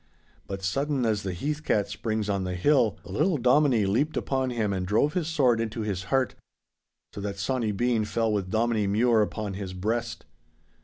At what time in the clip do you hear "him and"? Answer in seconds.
4.49-4.83